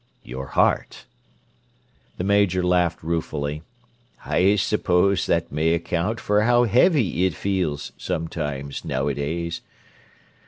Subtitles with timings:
[0.23, 1.05] "Your heart."
[2.17, 3.61] The Major laughed ruefully.
[4.25, 9.61] "I suppose that may account for how heavy it feels, sometimes, nowadays.